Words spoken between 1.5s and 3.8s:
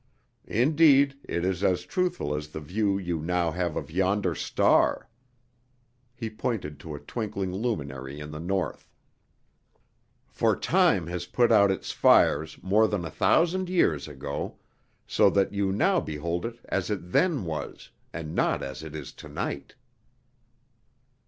as truthful as the view you now have